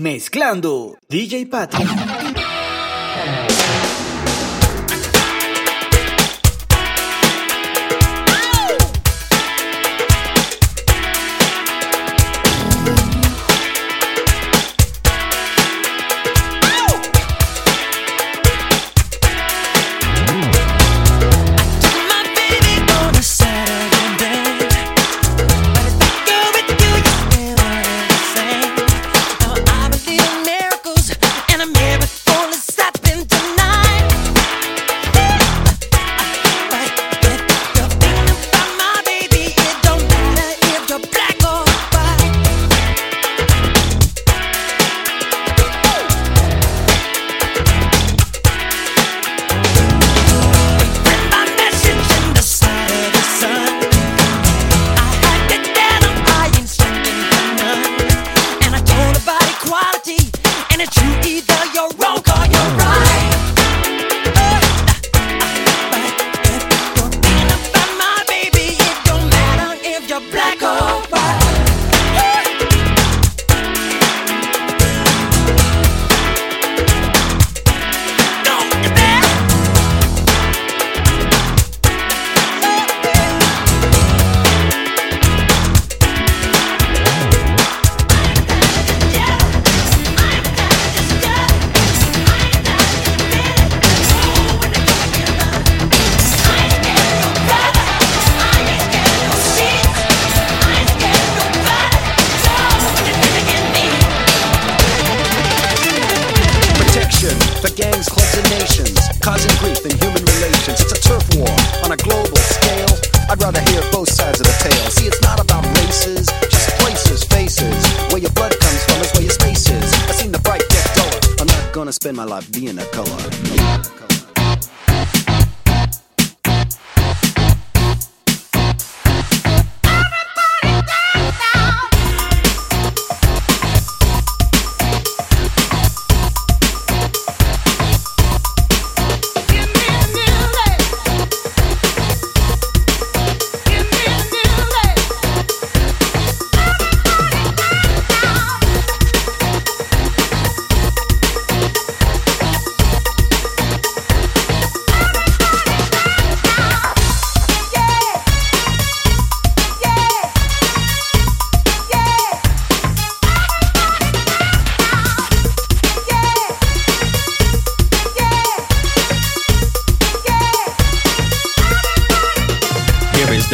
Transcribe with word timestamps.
Mezclando 0.00 0.96
DJ 1.08 1.46
Patrick. 1.46 2.67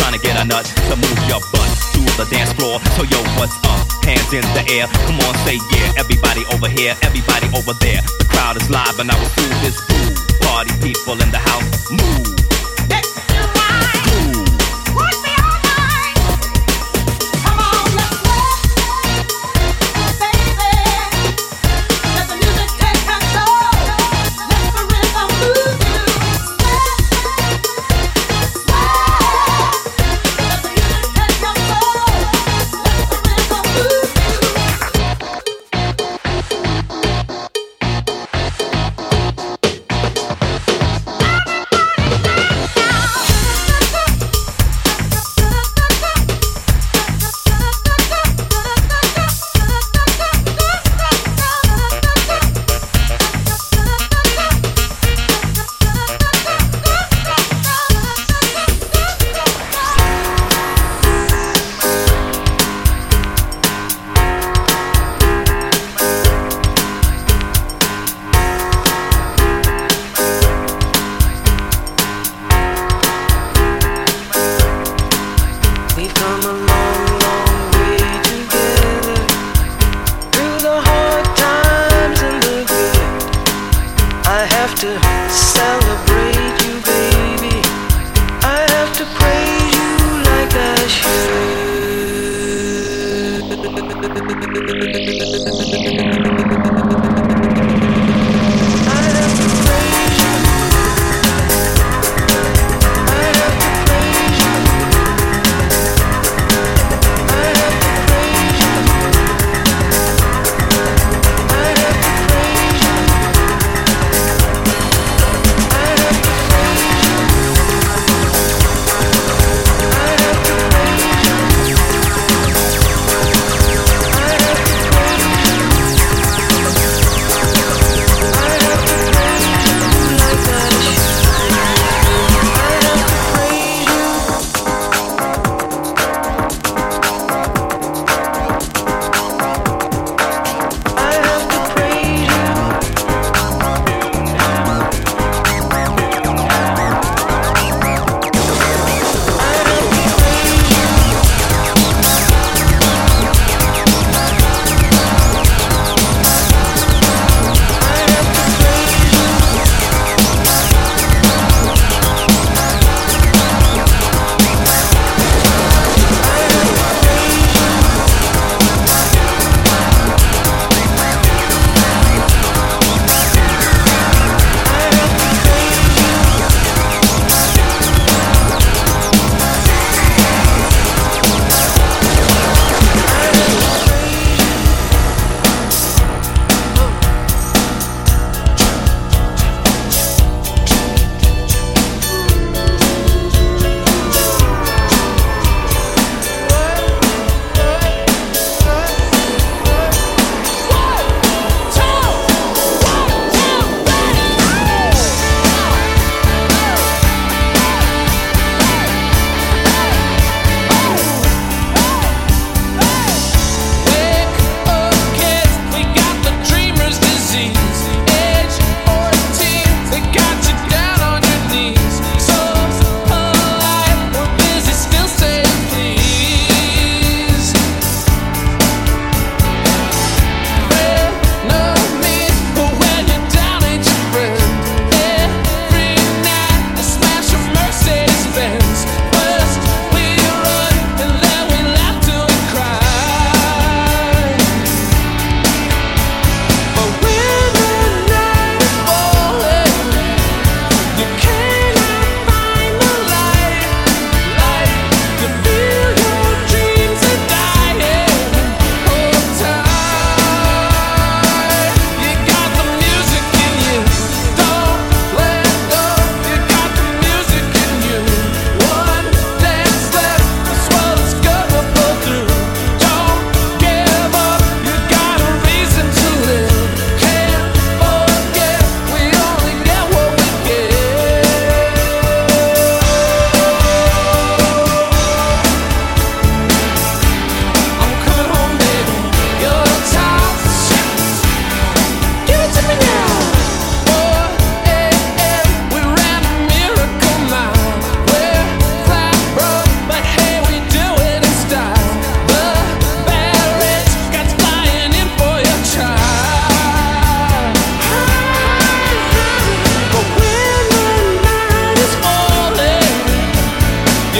Trying 0.00 0.16
to 0.16 0.22
get 0.24 0.40
a 0.40 0.44
nut 0.48 0.64
to 0.64 0.96
move 0.96 1.20
your 1.28 1.44
butt 1.52 1.68
to 1.92 2.00
the 2.16 2.26
dance 2.32 2.52
floor. 2.56 2.80
So 2.96 3.04
yo, 3.04 3.20
what's 3.36 3.54
up? 3.68 3.84
Hands 4.08 4.32
in 4.32 4.42
the 4.56 4.64
air. 4.72 4.88
Come 5.04 5.20
on, 5.28 5.34
say 5.44 5.60
yeah. 5.76 6.00
Everybody 6.00 6.42
over 6.56 6.68
here, 6.68 6.96
everybody 7.04 7.46
over 7.52 7.76
there. 7.84 8.00
The 8.18 8.26
crowd 8.32 8.56
is 8.56 8.68
live 8.70 8.98
and 8.98 9.10
I 9.12 9.16
will 9.20 9.34
do 9.36 9.46
this 9.60 9.76
fool. 9.84 10.16
Party 10.48 10.72
people 10.80 11.20
in 11.20 11.30
the 11.30 11.38
house, 11.38 11.90
move. 11.92 12.40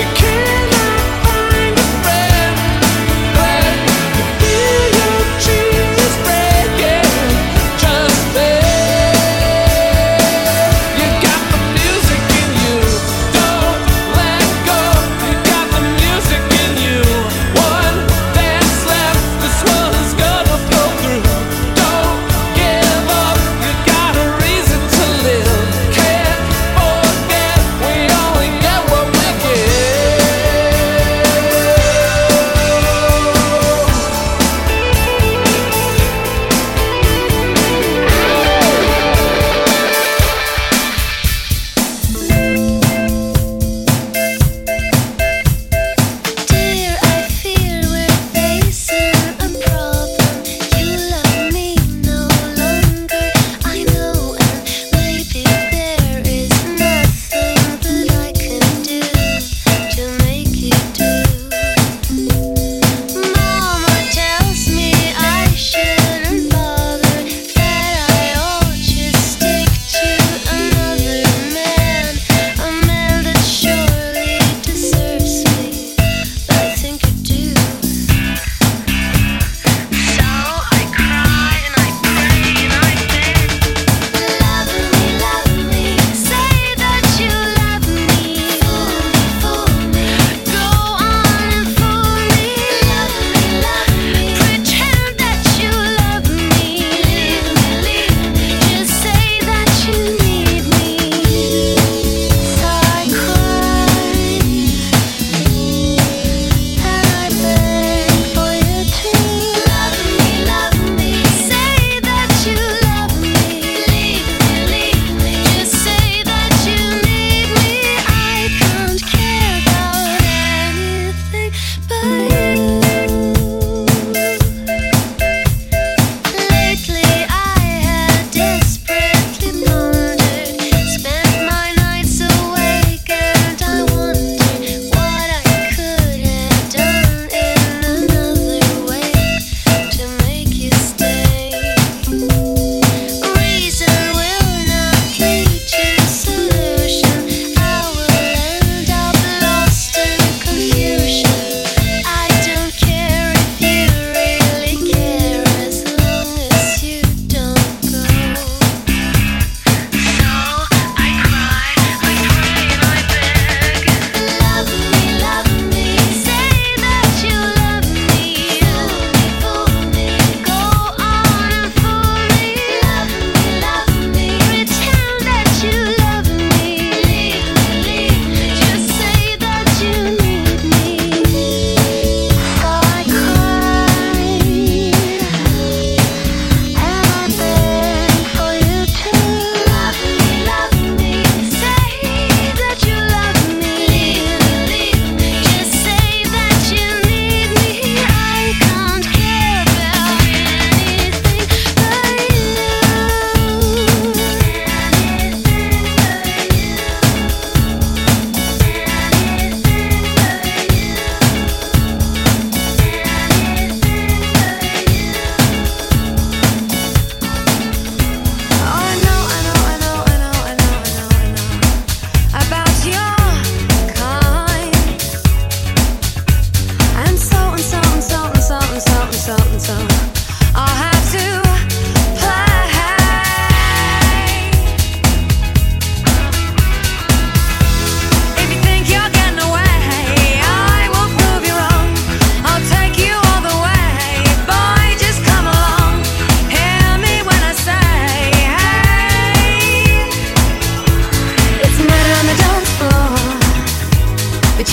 You 0.00 0.06
can't 0.14 0.39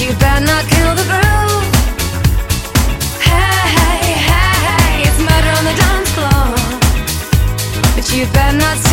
you 0.08 0.16
better 8.34 8.58
not 8.58 8.87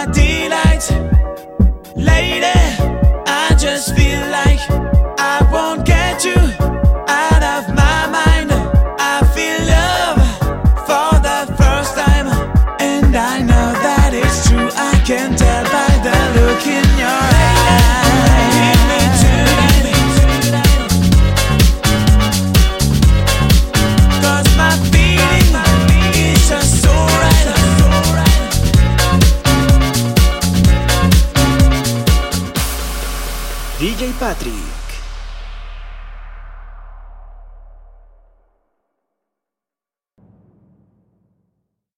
my 0.00 0.06
delight. 0.12 1.09